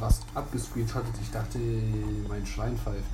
was 0.00 0.20
abgescreenshottet. 0.34 1.14
Ich 1.22 1.30
dachte, 1.30 1.58
mein 2.28 2.46
Schwein 2.46 2.76
pfeift. 2.76 3.04